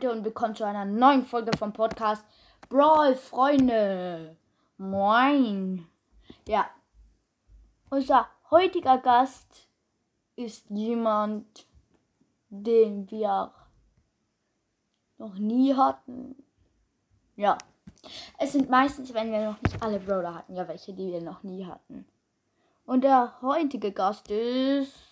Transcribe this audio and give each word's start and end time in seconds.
Leute 0.00 0.12
und 0.12 0.24
willkommen 0.24 0.54
zu 0.54 0.64
einer 0.64 0.84
neuen 0.84 1.24
Folge 1.24 1.50
vom 1.58 1.72
Podcast 1.72 2.24
Brawl 2.68 3.16
Freunde. 3.16 4.36
Moin. 4.76 5.88
Ja. 6.46 6.70
Unser 7.90 8.28
heutiger 8.48 8.98
Gast 8.98 9.66
ist 10.36 10.70
jemand, 10.70 11.66
den 12.48 13.10
wir 13.10 13.50
noch 15.16 15.34
nie 15.34 15.74
hatten. 15.74 16.36
Ja. 17.34 17.58
Es 18.38 18.52
sind 18.52 18.70
meistens, 18.70 19.12
wenn 19.12 19.32
wir 19.32 19.46
noch 19.46 19.60
nicht 19.62 19.82
alle 19.82 19.98
Brawler 19.98 20.32
hatten, 20.32 20.54
ja 20.54 20.68
welche, 20.68 20.92
die 20.92 21.10
wir 21.10 21.22
noch 21.22 21.42
nie 21.42 21.66
hatten. 21.66 22.06
Und 22.84 23.02
der 23.02 23.42
heutige 23.42 23.90
Gast 23.90 24.30
ist 24.30 25.07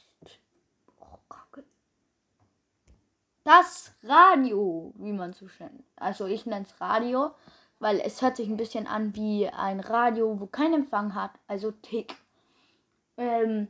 das 3.47 3.93
Radio, 4.03 4.93
wie 4.97 5.13
man 5.13 5.33
so 5.33 5.47
schön. 5.47 5.85
Also 5.95 6.27
ich 6.27 6.47
nenne 6.47 6.67
es 6.67 6.81
Radio, 6.81 7.31
weil 7.79 8.01
es 8.01 8.21
hört 8.21 8.37
sich 8.37 8.49
ein 8.49 8.57
bisschen 8.57 8.89
an 8.89 9.15
wie 9.15 9.49
ein 9.49 9.79
Radio, 9.79 10.41
wo 10.41 10.47
kein 10.47 10.75
Empfang 10.75 11.15
hat, 11.15 11.31
also 11.47 11.71
Tick. 11.71 12.17
Ähm, 13.17 13.69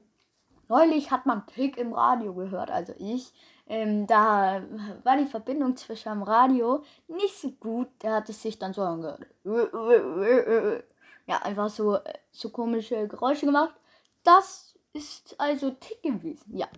neulich 0.68 1.10
hat 1.10 1.26
man 1.26 1.46
Tick 1.46 1.76
im 1.76 1.92
Radio 1.92 2.32
gehört, 2.32 2.70
also 2.70 2.94
ich. 2.98 3.34
Ähm, 3.68 4.06
da 4.06 4.62
war 5.02 5.18
die 5.18 5.26
Verbindung 5.26 5.76
zwischen 5.76 6.08
dem 6.10 6.22
Radio 6.22 6.82
nicht 7.08 7.36
so 7.36 7.50
gut. 7.50 7.88
Der 8.02 8.14
hat 8.14 8.30
es 8.30 8.40
sich 8.40 8.58
dann 8.58 8.72
so 8.72 8.80
angehört. 8.80 9.26
Ja, 11.26 11.42
einfach 11.42 11.68
so, 11.68 11.98
so 12.30 12.48
komische 12.48 13.08
Geräusche 13.08 13.44
gemacht. 13.44 13.74
Das 14.22 14.78
ist 14.94 15.34
also 15.38 15.70
Tick 15.72 16.02
gewesen. 16.02 16.56
Ja, 16.56 16.68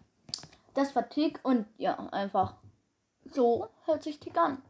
das 0.75 0.97
war 0.97 1.09
Tick 1.09 1.39
und 1.45 1.67
ja, 1.77 1.95
einfach 2.11 2.55
so 3.35 3.69
hört 3.85 4.03
sich 4.03 4.19
Tick 4.21 4.37
an. 4.37 4.63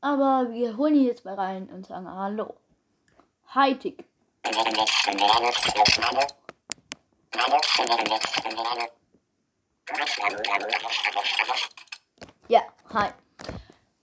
Aber 0.00 0.50
wir 0.52 0.76
holen 0.76 0.94
ihn 0.94 1.06
jetzt 1.06 1.24
mal 1.24 1.34
rein 1.34 1.68
und 1.70 1.86
sagen 1.86 2.08
Hallo. 2.08 2.54
Hi 3.48 3.76
Tick. 3.76 4.04
Ja, 12.48 12.62
hi. 12.92 13.08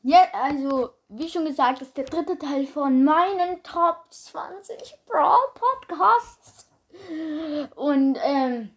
Ja, 0.07 0.27
also, 0.33 0.91
wie 1.09 1.29
schon 1.29 1.45
gesagt, 1.45 1.81
ist 1.81 1.97
der 1.97 2.03
dritte 2.03 2.37
Teil 2.37 2.67
von 2.67 3.03
meinen 3.03 3.63
Top 3.63 4.05
20 4.11 4.99
Brawl 5.07 5.47
Podcasts. 5.55 6.69
Und, 7.75 8.17
ähm, 8.21 8.75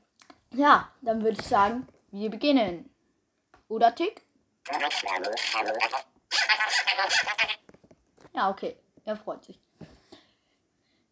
ja, 0.52 0.88
dann 1.02 1.22
würde 1.22 1.36
ich 1.38 1.46
sagen, 1.46 1.86
wir 2.10 2.30
beginnen. 2.30 2.88
Oder 3.68 3.94
Tick? 3.94 4.22
Ja, 8.34 8.50
okay. 8.50 8.76
Er 9.04 9.16
freut 9.16 9.44
sich. 9.44 9.58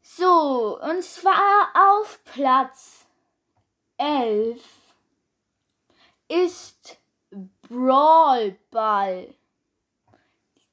So, 0.02 0.78
und 0.80 1.02
zwar 1.02 1.72
auf 1.74 2.22
Platz 2.24 3.06
11 3.96 4.62
ist 6.28 6.98
Brawl 7.62 8.56
Ball. 8.70 9.34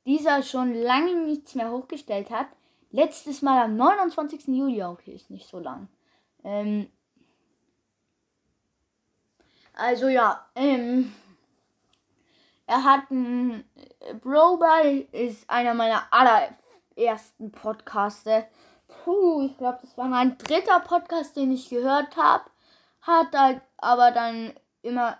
Dieser 0.05 0.43
schon 0.43 0.75
lange 0.75 1.15
nichts 1.15 1.55
mehr 1.55 1.71
hochgestellt 1.71 2.29
hat. 2.29 2.47
Letztes 2.91 3.41
Mal 3.41 3.63
am 3.63 3.75
29. 3.75 4.47
Juli, 4.47 4.83
okay, 4.83 5.13
ist 5.13 5.31
nicht 5.31 5.47
so 5.47 5.59
lang. 5.59 5.87
Ähm, 6.43 6.91
also 9.73 10.07
ja, 10.07 10.45
ähm, 10.55 11.13
er 12.65 12.83
hat 12.83 13.11
ein 13.11 13.63
Broball 14.21 15.05
ist 15.11 15.49
einer 15.49 15.73
meiner 15.73 16.03
allerersten 16.11 17.51
Podcasts. 17.51 18.29
Puh, 18.87 19.45
ich 19.45 19.57
glaube, 19.57 19.79
das 19.81 19.97
war 19.97 20.07
mein 20.07 20.37
dritter 20.37 20.79
Podcast, 20.79 21.35
den 21.35 21.51
ich 21.51 21.69
gehört 21.69 22.15
habe. 22.15 22.45
Hat 23.01 23.35
halt 23.35 23.61
aber 23.77 24.11
dann 24.11 24.53
immer, 24.81 25.17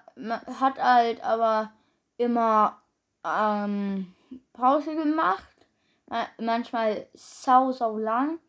hat 0.60 0.80
halt 0.80 1.24
aber 1.24 1.72
immer 2.18 2.82
ähm, 3.26 4.14
Pause 4.54 4.96
gemacht. 4.96 5.48
Manchmal 6.38 7.08
sau, 7.14 7.72
sau 7.72 7.98
lang. 7.98 8.40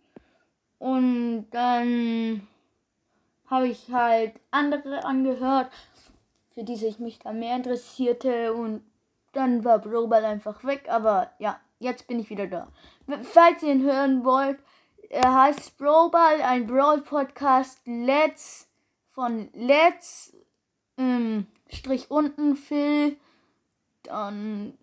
Und 0.78 1.49
dann 1.50 2.47
habe 3.49 3.69
ich 3.69 3.91
halt 3.91 4.38
andere 4.50 5.05
angehört 5.05 5.71
für 6.54 6.65
die 6.65 6.76
sich 6.76 6.98
mich 6.98 7.19
da 7.19 7.32
mehr 7.32 7.56
interessierte 7.56 8.54
und 8.54 8.82
dann 9.32 9.65
war 9.65 9.78
Broball 9.81 10.25
einfach 10.25 10.65
weg, 10.65 10.87
aber 10.88 11.31
ja, 11.38 11.60
jetzt 11.81 12.06
bin 12.06 12.20
ich 12.20 12.31
wieder 12.31 12.47
da. 12.47 12.69
Falls 13.22 13.62
ihr 13.62 13.72
ihn 13.72 13.82
hören 13.82 14.25
wollt, 14.25 14.59
er 15.10 15.34
heißt 15.34 15.76
Broball, 15.76 16.41
ein 16.43 16.66
Brawl 16.66 17.03
Podcast, 17.03 17.81
Let's 17.84 18.69
von 19.10 19.48
Let's 19.53 20.37
ähm, 20.97 21.47
Strich 21.69 22.10
unten 22.10 22.56
Phil, 22.56 23.16
dann 24.04 24.78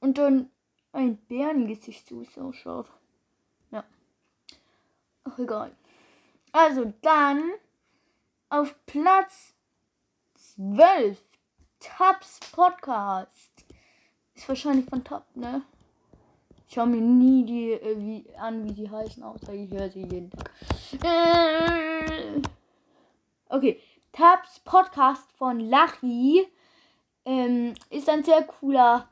und 0.00 0.18
dann 0.18 0.50
ein 0.92 1.16
Bärengesicht 1.16 2.08
so 2.08 2.24
ausschaut. 2.40 2.86
Ja. 3.70 3.84
Ach 5.24 5.38
egal. 5.38 5.72
Also 6.52 6.92
dann 7.02 7.42
auf 8.48 8.74
Platz 8.86 9.54
12. 10.58 11.16
Tabs 11.78 12.40
Podcast. 12.50 13.64
Ist 14.34 14.48
wahrscheinlich 14.48 14.86
von 14.86 15.04
Top, 15.04 15.22
ne? 15.36 15.62
Ich 16.66 16.74
schaue 16.74 16.88
mir 16.88 17.00
nie 17.00 17.44
die 17.44 17.70
äh, 17.74 17.96
wie, 17.96 18.36
an, 18.36 18.64
wie 18.64 18.72
die 18.72 18.90
heißen, 18.90 19.22
außer 19.22 19.54
ich 19.54 19.70
höre 19.70 19.88
sie 19.88 20.02
jeden 20.02 20.32
Tag. 20.32 20.50
Äh, 21.04 22.42
okay. 23.48 23.80
Tabs 24.10 24.58
Podcast 24.64 25.30
von 25.36 25.60
Lachi 25.60 26.44
ähm, 27.24 27.74
ist 27.90 28.08
ein 28.08 28.24
sehr 28.24 28.42
cooler 28.42 29.08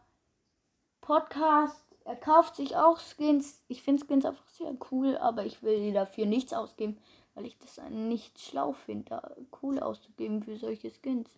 Podcast. 1.00 1.80
Er 2.04 2.16
kauft 2.16 2.56
sich 2.56 2.74
auch 2.74 2.98
Skins. 2.98 3.62
Ich 3.68 3.84
finde 3.84 4.04
Skins 4.04 4.24
einfach 4.24 4.48
sehr 4.48 4.74
cool, 4.90 5.16
aber 5.18 5.46
ich 5.46 5.62
will 5.62 5.92
dafür 5.92 6.26
nichts 6.26 6.52
ausgeben 6.52 6.98
weil 7.36 7.44
ich 7.46 7.58
das 7.58 7.78
nicht 7.90 8.40
schlau 8.40 8.72
finde, 8.72 9.04
da 9.10 9.36
cool 9.62 9.78
auszugeben 9.78 10.42
für 10.42 10.56
solche 10.56 10.90
Skins. 10.90 11.28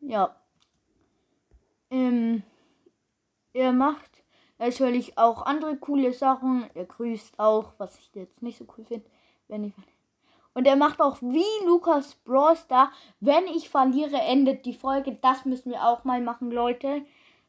Ja. 0.00 0.36
Ähm, 1.90 2.42
er 3.54 3.72
macht 3.72 4.22
natürlich 4.58 5.16
auch 5.16 5.46
andere 5.46 5.78
coole 5.78 6.12
Sachen. 6.12 6.68
Er 6.74 6.84
grüßt 6.84 7.38
auch, 7.38 7.72
was 7.78 7.98
ich 7.98 8.10
jetzt 8.14 8.42
nicht 8.42 8.58
so 8.58 8.66
cool 8.76 8.84
finde, 8.84 9.06
wenn 9.48 9.64
ich. 9.64 9.72
Und 10.52 10.66
er 10.66 10.76
macht 10.76 11.00
auch 11.00 11.20
wie 11.22 11.66
Lukas 11.66 12.16
Brawster, 12.16 12.92
wenn 13.20 13.46
ich 13.46 13.70
verliere, 13.70 14.18
endet 14.18 14.66
die 14.66 14.74
Folge. 14.74 15.18
Das 15.22 15.46
müssen 15.46 15.72
wir 15.72 15.82
auch 15.82 16.04
mal 16.04 16.20
machen, 16.20 16.50
Leute. 16.50 17.02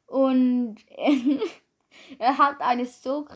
Und 0.05 0.77
er 2.19 2.37
hat 2.37 2.61
eine 2.61 2.85
so 2.85 3.27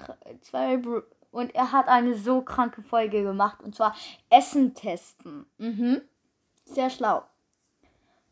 zwei 0.42 0.82
und 1.32 1.56
er 1.56 1.72
hat 1.72 1.88
eine 1.88 2.14
so 2.16 2.42
kranke 2.42 2.82
Folge 2.84 3.24
gemacht. 3.24 3.62
Und 3.64 3.76
zwar 3.76 3.96
Essen 4.30 4.74
testen. 4.74 5.46
Mhm. 5.58 6.02
Sehr 6.66 6.90
schlau. 6.90 7.24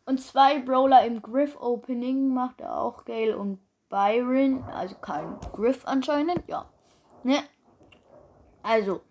Und 0.05 0.21
zwei 0.21 0.59
Brawler 0.59 1.05
im 1.05 1.21
Griff 1.21 1.55
Opening 1.59 2.33
macht 2.33 2.61
er 2.61 2.77
auch. 2.77 3.05
Gale 3.05 3.37
und 3.37 3.59
Byron. 3.89 4.63
Also 4.63 4.95
kein 4.95 5.39
Griff 5.53 5.85
anscheinend. 5.85 6.43
Ja. 6.47 6.69
Ne? 7.23 7.39
Also. 8.63 9.01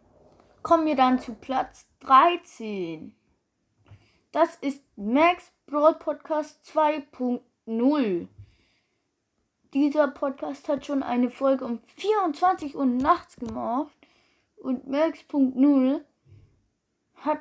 Kommen 0.63 0.87
wir 0.87 0.97
dann 0.97 1.19
zu 1.19 1.35
Platz 1.35 1.87
13. 2.01 3.15
Das 4.33 4.57
ist 4.57 4.83
Max 4.97 5.53
Brawl 5.67 5.95
Podcast 5.95 6.61
2.0. 6.75 8.29
Dieser 9.75 10.09
Podcast 10.09 10.69
hat 10.69 10.87
schon 10.87 11.03
eine 11.03 11.31
Folge 11.31 11.65
um 11.65 11.81
24 11.97 12.75
Uhr 12.75 12.87
nachts 12.87 13.37
gemacht. 13.37 13.93
Und 14.57 14.89
Max.0 14.89 16.01
hat, 17.17 17.39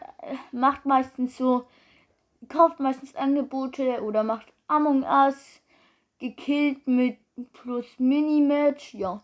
macht 0.51 0.85
meistens 0.85 1.37
so, 1.37 1.67
kauft 2.49 2.79
meistens 2.79 3.15
Angebote 3.15 4.03
oder 4.03 4.23
macht 4.23 4.51
Among 4.67 5.03
Us, 5.03 5.61
gekillt 6.19 6.85
mit 6.87 7.17
plus 7.53 7.85
Mini-Match, 7.97 8.93
ja. 8.93 9.23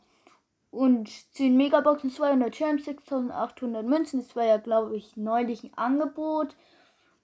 Und 0.71 1.09
10 1.35 1.55
Megaboxen, 1.55 2.09
200 2.09 2.55
Champs, 2.55 2.85
6800 2.85 3.85
Münzen. 3.85 4.21
Das 4.21 4.35
war 4.35 4.45
ja, 4.45 4.57
glaube 4.57 4.95
ich, 4.95 5.15
neulich 5.17 5.63
ein 5.63 5.73
Angebot. 5.77 6.55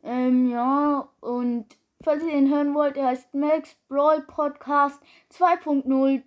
Ähm, 0.04 0.52
ja, 0.52 1.10
und 1.20 1.66
falls 2.04 2.24
ihr 2.24 2.34
ihn 2.34 2.50
hören 2.50 2.74
wollt, 2.74 2.98
er 2.98 3.08
heißt 3.08 3.34
Max 3.34 3.76
Brawl 3.88 4.22
Podcast 4.22 5.02
2.0 5.34 6.24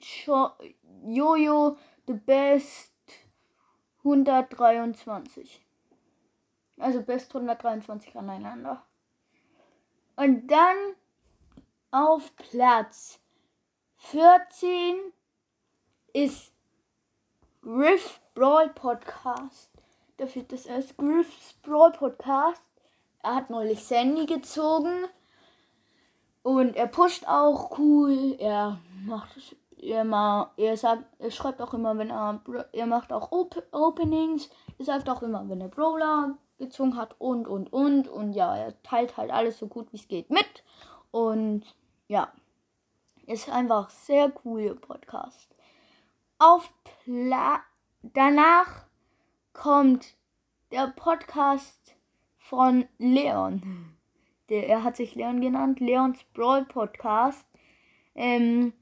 Jojo 1.05 1.77
The 2.07 2.13
Best 2.15 2.93
123. 3.99 5.65
Also 6.79 7.03
Best 7.03 7.35
123 7.35 8.17
aneinander. 8.17 8.83
Und 10.17 10.47
dann 10.49 10.77
auf 11.91 12.35
Platz 12.37 13.21
14 13.97 14.97
ist 16.13 16.53
Griff 17.63 18.21
Brawl 18.35 18.69
Podcast. 18.71 19.71
Dafür 20.17 20.43
das 20.43 20.67
ist 20.67 20.97
Griff's 20.99 21.55
Brawl 21.63 21.93
Podcast. 21.93 22.63
Er 23.23 23.37
hat 23.37 23.51
neulich 23.51 23.85
Sandy 23.85 24.27
gezogen. 24.27 25.09
Und 26.43 26.77
er 26.77 26.87
pusht 26.87 27.27
auch 27.27 27.79
cool. 27.79 28.37
Er 28.39 28.79
macht 29.05 29.57
immer, 29.77 30.51
er 30.57 30.77
sagt, 30.77 31.05
er 31.19 31.31
schreibt 31.31 31.61
auch 31.61 31.75
immer, 31.75 31.97
wenn 31.99 32.11
er, 32.11 32.41
er 32.73 32.87
macht 32.87 33.13
auch 33.13 33.33
Op 33.33 33.63
Openings. 33.73 34.49
Er 34.79 34.85
sagt 34.85 35.09
auch 35.09 35.23
immer, 35.23 35.49
wenn 35.49 35.61
er 35.61 35.69
Brawler 35.69 36.37
gezogen 36.59 36.97
hat 36.97 37.15
und, 37.19 37.47
und, 37.47 37.73
und. 37.73 38.09
Und 38.09 38.33
ja, 38.33 38.57
er 38.57 38.81
teilt 38.83 39.17
halt 39.17 39.31
alles 39.31 39.59
so 39.59 39.67
gut 39.67 39.93
wie 39.93 39.97
es 39.97 40.09
geht 40.09 40.31
mit. 40.31 40.65
Und 41.11 41.65
ja, 42.09 42.33
ist 43.27 43.49
einfach 43.49 43.91
sehr 43.91 44.33
cool 44.45 44.75
Podcast. 44.75 45.49
Auf 46.39 46.73
Pla 47.05 47.61
danach 48.03 48.87
kommt 49.53 50.15
der 50.73 50.89
Podcast 50.89 51.95
von 52.39 52.89
Leon. 52.99 53.97
Der, 54.53 54.69
er 54.69 54.85
hat 54.85 54.97
sich 54.97 55.15
Leon 55.15 55.41
genannt, 55.41 55.81
Leons 55.81 56.23
Brawl 56.35 56.67
Podcast. 56.67 57.47
Ähm, 58.15 58.75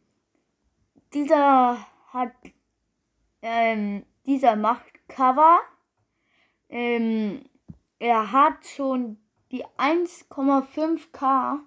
dieser 1.15 1.87
hat, 2.09 2.33
ähm, 3.41 4.05
dieser 4.27 4.57
macht 4.57 5.07
Cover. 5.07 5.61
Ähm, 6.69 7.45
er 8.01 8.33
hat 8.33 8.67
schon 8.67 9.19
die 9.53 9.65
1,5k, 9.79 11.61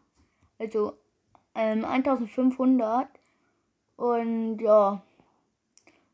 also 0.59 0.97
ähm, 1.56 1.85
1500. 1.85 3.07
Und 3.95 4.59
ja. 4.59 5.01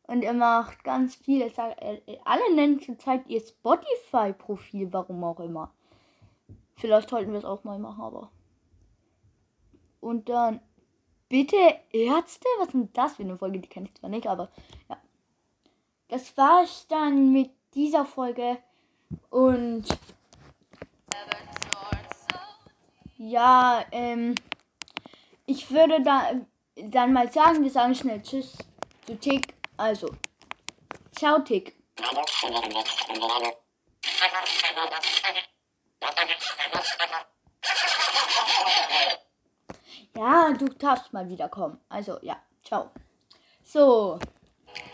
Und 0.03 0.23
er 0.23 0.33
macht 0.33 0.83
ganz 0.83 1.15
viel. 1.15 1.41
Er 1.41 1.49
sagt, 1.49 1.81
er, 1.81 1.99
alle 2.23 2.53
nennen 2.53 2.79
zurzeit 2.81 3.25
ihr 3.27 3.41
Spotify-Profil, 3.41 4.93
warum 4.93 5.23
auch 5.23 5.39
immer. 5.39 5.73
Vielleicht 6.79 7.09
sollten 7.09 7.33
wir 7.33 7.39
es 7.39 7.45
auch 7.45 7.63
mal 7.65 7.77
machen, 7.77 8.01
aber. 8.01 8.31
Und 9.99 10.29
dann. 10.29 10.61
Bitte 11.27 11.57
Ärzte? 11.91 12.47
Was 12.57 12.67
ist 12.67 12.73
denn 12.73 12.89
das 12.93 13.15
für 13.15 13.23
eine 13.23 13.37
Folge? 13.37 13.59
Die 13.59 13.69
kenne 13.69 13.85
ich 13.87 13.93
zwar 13.93 14.09
nicht, 14.09 14.25
aber 14.25 14.49
ja. 14.89 14.97
Das 16.07 16.35
war's 16.37 16.87
dann 16.87 17.31
mit 17.31 17.51
dieser 17.75 18.05
Folge. 18.05 18.57
Und. 19.29 19.85
Ja, 23.17 23.85
ähm. 23.91 24.35
Ich 25.45 25.69
würde 25.69 26.01
da 26.01 26.31
dann 26.75 27.11
mal 27.11 27.31
sagen, 27.31 27.61
wir 27.61 27.71
sagen 27.71 27.93
schnell 27.93 28.21
Tschüss 28.21 28.57
zu 29.05 29.19
Tick. 29.19 29.53
Also. 29.77 30.15
Ciao, 31.11 31.39
Tick. 31.39 31.75
Ja, 40.15 40.51
du 40.51 40.65
darfst 40.65 41.13
mal 41.13 41.29
wiederkommen. 41.29 41.79
Also, 41.87 42.17
ja, 42.21 42.37
ciao. 42.63 42.91
So, 43.63 44.19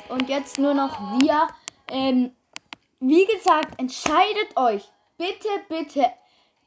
und 0.10 0.30
jetzt 0.30 0.58
nur 0.58 0.74
noch 0.74 1.00
wir. 1.20 1.48
Ähm, 1.88 2.36
wie 3.00 3.26
gesagt, 3.26 3.80
entscheidet 3.80 4.56
euch. 4.56 4.84
Bitte, 5.18 5.50
bitte. 5.70 6.12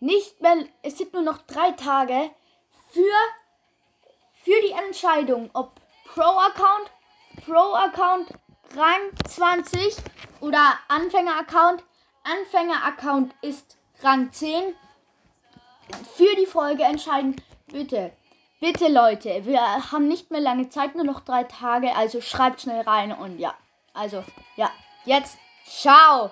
Nicht 0.00 0.40
mehr. 0.40 0.66
Es 0.82 0.98
sind 0.98 1.12
nur 1.12 1.22
noch 1.22 1.38
drei 1.38 1.72
Tage 1.72 2.30
für, 2.90 3.02
für 4.44 4.60
die 4.62 4.72
Entscheidung, 4.86 5.50
ob 5.52 5.72
Pro-Account, 6.06 6.90
Pro-Account 7.44 8.28
Rang 8.76 9.10
20 9.26 9.96
oder 10.40 10.78
Anfänger-Account. 10.88 11.84
Anfänger-Account 12.24 13.34
ist 13.42 13.77
Rang 14.02 14.32
10. 14.32 14.74
Für 16.14 16.36
die 16.36 16.46
Folge 16.46 16.84
entscheiden. 16.84 17.36
Bitte. 17.66 18.12
Bitte 18.60 18.88
Leute, 18.88 19.44
wir 19.44 19.60
haben 19.92 20.08
nicht 20.08 20.30
mehr 20.30 20.40
lange 20.40 20.68
Zeit, 20.68 20.96
nur 20.96 21.04
noch 21.04 21.20
drei 21.20 21.44
Tage, 21.44 21.94
also 21.94 22.20
schreibt 22.20 22.60
schnell 22.60 22.80
rein 22.80 23.12
und 23.12 23.38
ja. 23.38 23.54
Also, 23.94 24.24
ja, 24.56 24.70
jetzt, 25.04 25.38
ciao! 25.64 26.30